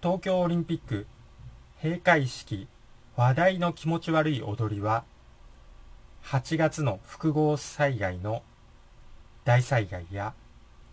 [0.00, 1.08] 東京オリンピック
[1.82, 2.68] 閉会式
[3.16, 5.02] 話題の気持ち悪い踊りは
[6.22, 8.44] 8月の複合災害の
[9.44, 10.34] 大災害や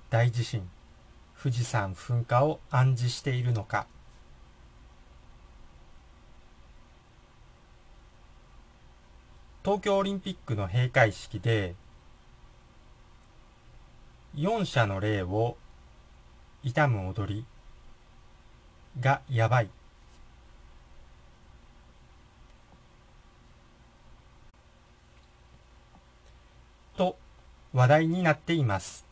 [0.10, 0.68] 大地震
[1.40, 3.86] 富士山噴火を暗示しているのか。
[9.63, 11.76] 東京オリンピックの閉会式で
[14.35, 15.58] 4社の霊を
[16.63, 17.45] 悼む踊り
[18.99, 19.70] がやばい
[26.98, 27.17] と
[27.73, 29.05] 話題になっています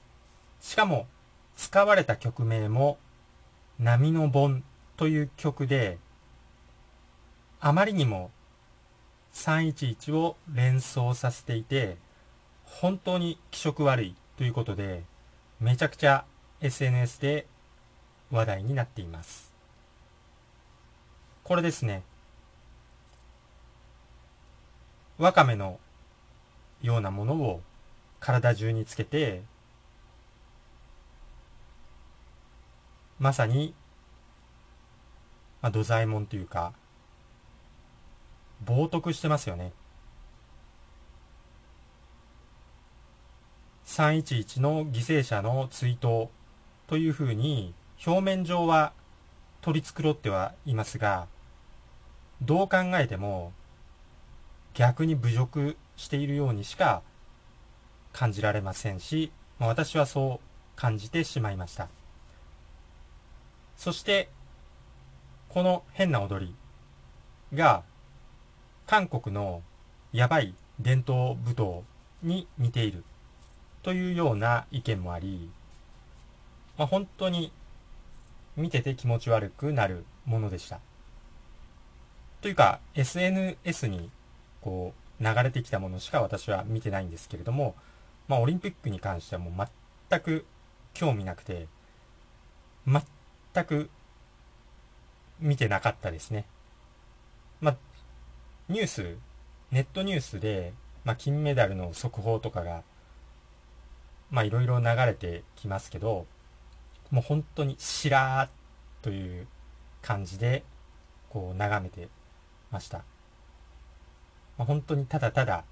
[0.62, 1.08] しかも
[1.55, 2.98] 使われた曲名も
[3.80, 4.64] 波の盆
[4.98, 5.98] という曲で
[7.60, 8.32] あまりにも
[9.34, 11.98] 311を連想させていて
[12.66, 15.04] 本当に気色悪いということで
[15.60, 16.26] めちゃくちゃ
[16.62, 17.48] SNS で
[18.32, 19.52] 話題になっています。
[21.44, 22.04] これですね。
[25.18, 25.80] わかめの
[26.82, 27.62] ようなものを
[28.20, 29.41] 体中につけて、
[33.20, 33.74] まさに、
[35.62, 36.74] まあ、土左衛門というか、
[38.66, 39.72] 冒涜してますよね。
[43.85, 46.30] 311の犠牲者の追悼
[46.88, 47.74] というふうに
[48.05, 48.94] 表面上は
[49.62, 51.28] 取り繕ってはいますが
[52.46, 53.54] どう考えても
[54.74, 57.02] 逆に侮辱しているようにしか
[58.12, 61.88] 感じられませんし、まあ、私はそう感じてしまいました
[63.77, 64.30] そして
[65.50, 66.56] この変な踊り
[67.58, 67.84] が
[68.88, 69.62] 韓国の
[70.12, 71.81] やばい伝統舞踏
[72.24, 73.03] に似ている
[73.84, 75.50] というような意見もあり、
[76.78, 77.52] まあ、本当に
[78.56, 80.80] 見てて気持ち悪くなるものでした。
[82.44, 84.09] というか SNS に
[84.62, 87.73] こう流れてきたものしか私は見てないんですけれども、
[88.28, 89.67] まあ、オリンピックに関してはもう
[90.09, 90.45] 全く
[90.94, 91.67] 興味なくて
[92.85, 93.90] 全く
[95.40, 96.44] 見てなかったですね。
[97.62, 97.78] まあ、
[98.67, 99.16] ニュース
[99.72, 100.73] ネットニュースで、
[101.06, 102.84] まあ、金メダルの速報とかが
[104.31, 106.25] まあいろいろ流れてきますけど、
[107.09, 109.47] もう本当にしらーという
[110.01, 110.66] 感じで、
[111.29, 112.09] こう眺めて
[112.73, 112.97] ました。
[114.57, 115.63] まあ、本当にただただ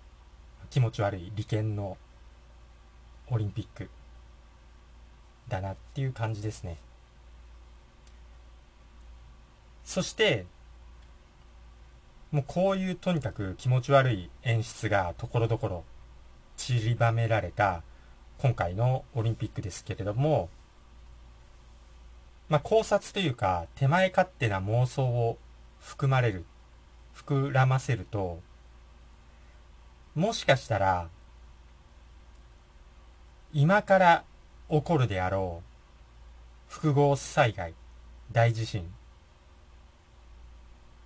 [0.70, 1.98] 気持ち悪い利権の
[3.30, 3.90] オリンピック
[5.48, 6.78] だなっていう感じですね。
[9.84, 10.46] そして、
[12.32, 15.84] もうこういうとにかく気持ち悪い演出がところどころ
[16.56, 17.84] 散りばめられた
[18.38, 20.50] 今回のオリンピックですけれども、
[22.48, 25.38] まあ、考察というか、手前勝手な妄想を
[25.80, 26.46] 含まれる、
[27.16, 28.40] 膨らませると、
[30.16, 31.10] もしかしたら、
[33.54, 34.24] 今から
[34.70, 35.62] 起こるであろ
[36.70, 37.74] う複合災害、
[38.32, 38.90] 大地震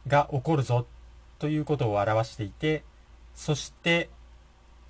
[0.07, 0.85] が起こるぞ
[1.39, 2.83] ということを表していて、
[3.33, 4.09] そして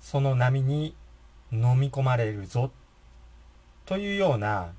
[0.00, 0.94] その波に
[1.50, 2.70] 飲み込まれるぞ
[3.86, 4.72] というような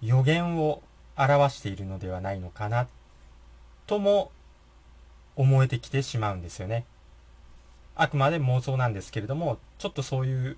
[0.00, 0.82] 予言を
[1.16, 2.88] 表しているのではないのかな
[3.86, 4.32] とも
[5.36, 6.84] 思えてきてしまうんですよね。
[7.94, 10.56] あくまで妄想なんですけれども、ちょっとそういう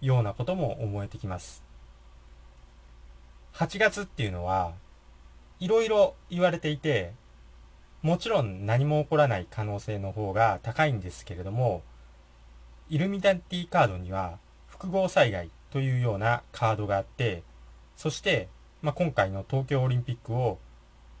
[0.00, 1.62] ようなことも思えてきます。
[3.54, 4.74] 8月っていうのは、
[5.58, 7.14] いろいろ言われていて、
[8.02, 11.82] もちろん何も起こらない可能性の方が高いんですけれども、
[12.88, 14.38] イルミナティカードには
[14.68, 17.42] 複合災害というようなカードがあって、
[17.96, 18.48] そして、
[18.82, 20.58] まあ、今回の東京オリンピックを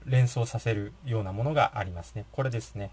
[0.06, 2.24] 連想させるようなものがありますね。
[2.32, 2.90] これですね。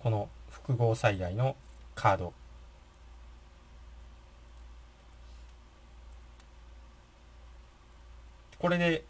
[0.00, 1.56] この複合災害の
[1.94, 2.32] カード。
[8.58, 9.04] これで、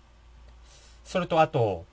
[1.04, 1.84] それとあと、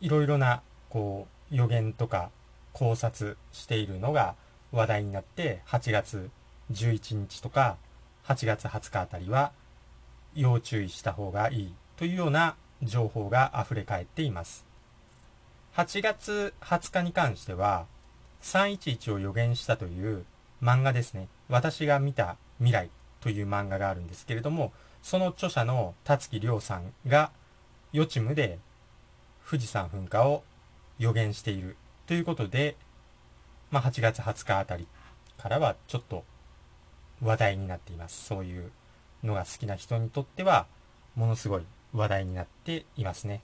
[0.00, 2.30] いろいろな、こう、予言とか
[2.72, 4.34] 考察しているのが
[4.72, 6.30] 話題になって8月
[6.72, 7.76] 11日とか
[8.24, 9.52] 8月20日あたりは
[10.34, 14.64] 要注意した方がいいというような情報が溢れ返っています。
[15.76, 17.86] 8月20日に関しては
[18.42, 20.24] 311を予言したという
[20.62, 21.28] 漫画ですね。
[21.48, 22.90] 私が見た未来
[23.20, 24.72] という漫画があるんですけれども、
[25.02, 27.30] その著者の辰木亮さんが
[27.92, 28.58] 予知夢で
[29.48, 30.42] 富士山噴火を
[30.98, 32.76] 予言しているということで、
[33.70, 34.86] まあ、8月20日あたり
[35.38, 36.24] からはちょっと
[37.22, 38.24] 話題になっています。
[38.24, 38.70] そういう
[39.24, 40.66] のが好きな人にとっては、
[41.14, 41.62] ものすごい
[41.92, 43.42] 話題になっていますね。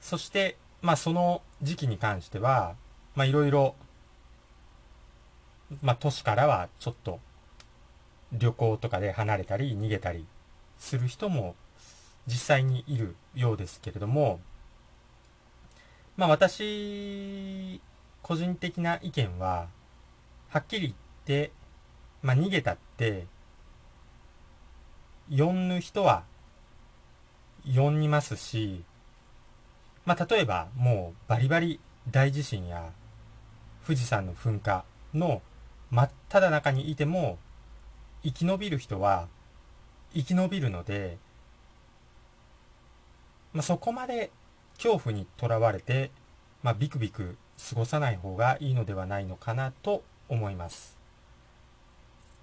[0.00, 2.76] そして、まあその時期に関しては、
[3.14, 3.74] まあいろいろ、
[5.82, 7.20] まあ都市からはちょっと
[8.32, 10.26] 旅行とかで離れたり逃げたり
[10.78, 11.54] する人も
[12.26, 14.40] 実際にいるようですけれども、
[16.16, 17.80] まあ私、
[18.22, 19.68] 個人的な意見は、
[20.48, 20.94] はっきり言っ
[21.24, 21.50] て、
[22.24, 23.26] まあ逃げたって、
[25.30, 26.24] 呼ぬ人は
[27.66, 28.82] 呼にますし、
[30.06, 31.80] まあ例えばもうバリバリ
[32.10, 32.90] 大地震や
[33.86, 35.42] 富士山の噴火の
[35.90, 37.38] 真っ只中にいても
[38.22, 39.28] 生き延びる人は
[40.14, 41.18] 生き延びるので、
[43.52, 44.30] まあ、そこまで
[44.76, 46.10] 恐怖にとらわれて、
[46.62, 47.36] まあ、ビクビク
[47.68, 51.03] 過ごさない方がいいのではないのかなと思います。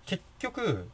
[0.06, 0.90] 結局、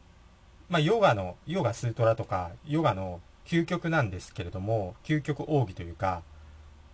[0.69, 6.23] まあ、ヨガの、ヨガスートラとか、ヨガの究極なんですけれども、究極奥義というか、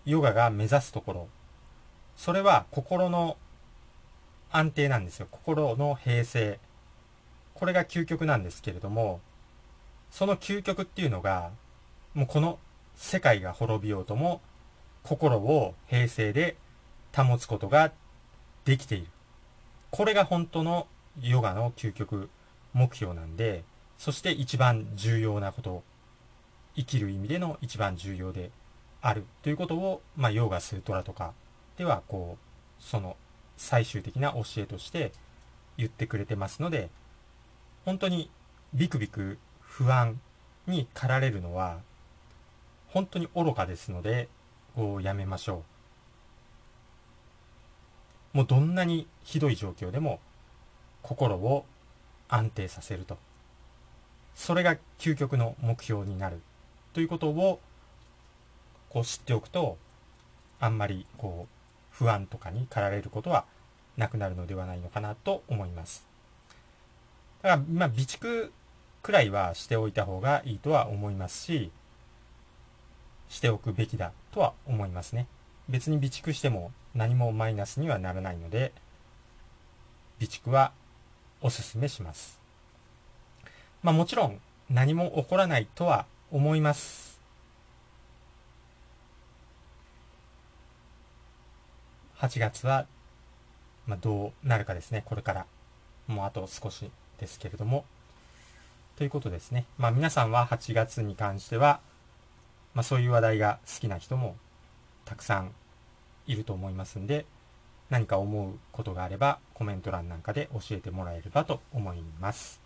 [0.06, 1.28] ヨガが目指すところ、
[2.16, 3.38] それは心の
[4.52, 5.28] 安定なんですよ。
[5.32, 6.60] 心の平静。
[7.56, 9.20] これが究極なんですけれども、
[10.12, 11.52] その究極っていうのが、
[12.14, 12.60] もうこの
[12.96, 14.42] 世界が滅びようとも、
[15.02, 16.56] 心を平静で
[17.16, 17.92] 保つことが
[18.66, 19.08] できている。
[19.90, 20.88] これが本当の
[21.22, 22.30] ヨガの究極
[22.74, 23.64] 目標なんで、
[23.98, 25.84] そして一番重要なこと、
[26.76, 28.50] 生きる意味での一番重要で
[29.02, 31.34] あるということを、まあ、ヨガスートラとか
[31.78, 33.16] では、こう、その
[33.58, 35.12] 最終的な教えとして
[35.78, 36.90] 言ってくれてますので、
[37.86, 38.30] 本当に
[38.74, 40.20] ビクビク不安
[40.68, 41.80] に駆られるのは、
[42.88, 44.30] 本当に愚かですので、
[44.76, 45.64] こうやめましょ
[48.34, 48.38] う。
[48.38, 50.20] もうどんなにひどい状況でも、
[51.04, 51.66] 心を
[52.28, 53.18] 安定させると。
[54.34, 56.42] それが究極の目標になる。
[56.94, 57.60] ということを、
[58.90, 59.78] こう知っておくと、
[60.60, 63.46] あんまりこう、不安とかに駆られることは
[63.98, 66.08] なくなるのではないのかなと思います。
[67.44, 68.52] だから、まあ、備蓄
[69.04, 71.72] くらいはしておいた方がいいとは思いますし、
[73.30, 75.28] しておくべきだとは思いますね。
[75.70, 78.72] 別に備蓄しても何もマイナスにはならないので、
[80.20, 80.72] 備蓄は
[81.44, 82.40] お勧めします。
[83.84, 87.22] まあもちろん何も起こらないとは思います。
[92.18, 92.86] 8月は、
[93.86, 95.46] まあ、どうなるかですね、これから。
[96.08, 97.84] もうあと少しですけれども。
[98.96, 99.66] ということですね。
[99.78, 101.82] まあ皆さんは8月に関しては、
[102.74, 104.38] まあそういう話題が好きな人も
[105.04, 105.52] たくさん
[106.26, 107.26] いると思いますんで、
[107.94, 112.60] 何か思うことがあればコメント欄なんかで教えてもらえればと思います。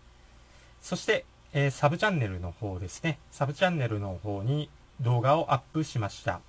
[0.80, 3.18] そして、えー、サブチャンネルの方ですね。
[3.30, 4.70] サブチャンネルの方に
[5.02, 6.40] 動画をアップしました。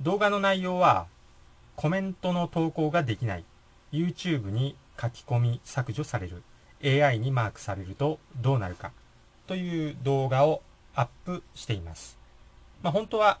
[0.00, 1.08] 動画の内容は
[1.76, 3.44] コメントの投稿ができない。
[3.92, 6.42] YouTube に書き込み削除される。
[6.82, 8.92] AI にマークされるとどうなるか
[9.46, 10.62] という動画を
[10.94, 12.16] アップしています。
[12.82, 13.40] まあ、本当は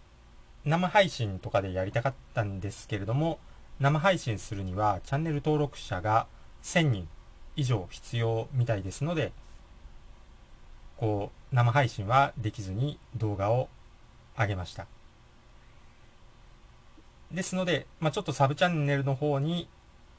[0.66, 3.38] 生配信とかでやりたかったんですけれども、
[3.80, 6.26] 生配信するにはチャンネル登録者が
[6.62, 7.08] 1000人
[7.56, 9.32] 以上必要みたいですので、
[10.98, 13.70] こう、生配信はできずに動画を
[14.38, 14.86] 上げました。
[17.32, 19.66] ですので、まあ、ちょっとサブチャンネルの方に、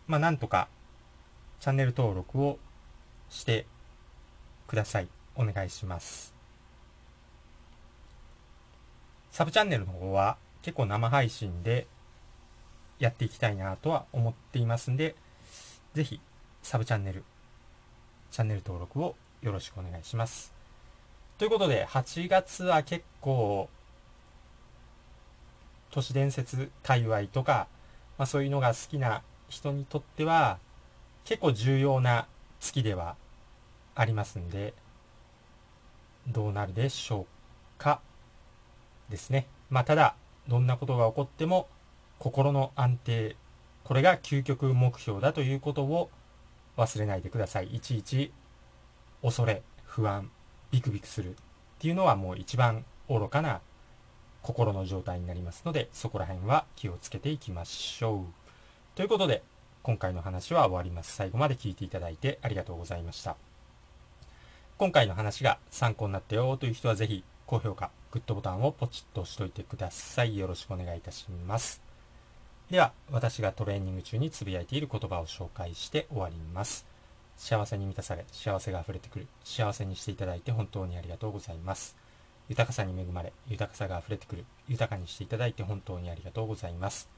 [0.08, 0.68] まあ、なんとか
[1.60, 2.58] チャンネル登録を
[3.30, 3.68] して
[4.68, 5.08] ください。
[5.36, 6.34] お願いします。
[9.32, 11.86] サブチャンネルの方は結構生配信で
[13.02, 15.16] やっていきたいなとは思っていますんで、
[15.96, 16.22] ぜひ
[16.62, 17.24] サブチャンネル、
[18.30, 20.54] チャンネル登録をよろしくお願いします。
[21.40, 23.70] ということで、8月は結構、
[25.90, 27.68] 都市伝説界隈とか、
[28.20, 30.60] まあそういうのが好きな人にとっては、
[31.26, 32.28] 結構重要な
[32.60, 33.16] 月では
[33.96, 34.76] ありますんで、
[36.28, 37.26] どうなるでしょう
[37.80, 38.00] か
[39.10, 39.48] ですね。
[39.72, 40.14] まあ、ただ、
[40.48, 41.68] どんなことが起こっても、
[42.22, 43.36] 心の安定、
[43.84, 46.12] これが究極目標だということを
[46.78, 47.74] 忘れないでください。
[47.74, 48.32] いちいち、
[49.24, 50.30] 恐れ、不安、
[50.70, 51.34] ビクビクするっ
[51.80, 53.60] ていうのはもう一番愚かな
[54.44, 58.26] 心の状態になりますので、そこら辺は気をつけていきましょう。
[58.94, 59.42] ということで、
[59.82, 61.16] 今回の話は終わります。
[61.16, 63.36] 最後まで聞いていただいてありがとうございました。
[64.78, 70.38] 今回の話が参考になったよという人はぜひ高評価、グッドボタンをポチッと押しといてください。
[70.38, 71.91] よろしくお願いいたします。
[72.72, 76.86] では、私がトレーニング中につぶやいている言葉を紹介して終わります。
[77.36, 79.28] 幸せに満たされ、幸せが溢れてくる。
[79.44, 81.98] 幸せにしていただいて本当にありがとうございます。
[82.48, 84.46] 豊かさに恵まれ、豊かさが溢れてくる。
[84.70, 87.10] 豊かにしていただいて本当にありがとうございます。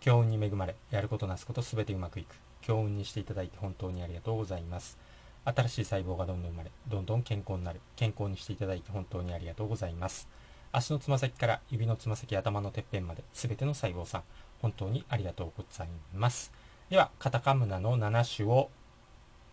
[0.00, 2.34] 強運に恵まれ、やることなすことすべてうまくいく。
[2.62, 4.96] 強運にしていただいて本当にありがとうございます。
[5.44, 7.82] 新しい細胞がどんどん生まれ、どんどん健康になる。
[7.96, 10.26] 健康にしていただいて本当にありがとうございます。
[10.72, 14.22] 足のつま先から指のつま先、頭のてっぺんまで、すべての細胞さん、
[14.62, 16.50] 本当にありがとうございます。
[16.88, 18.70] では、カタカムナの7種を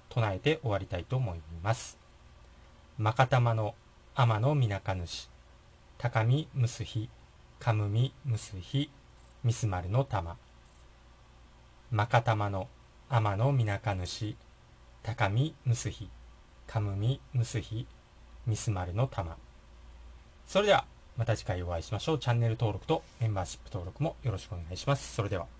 [0.07, 1.97] 唱えて終わりたいと思います。
[2.97, 3.75] まかたまの
[4.15, 5.29] 天のみなか主、
[5.97, 7.09] 高みむすひ、
[7.59, 8.89] かむみむすひ、
[9.43, 10.37] みすまるの玉。
[11.91, 12.67] まかたまの
[13.09, 14.35] 天のみなか主、
[15.03, 16.09] 高みむすひ、
[16.65, 17.87] かむみむすひ、
[18.45, 19.37] みすまるの玉。
[20.47, 20.85] それでは、
[21.19, 22.19] また次回お会いしましょう。
[22.19, 25.15] チャンネル登録とメンバーシップ登録もよろしくお願いします。
[25.15, 25.58] それでは。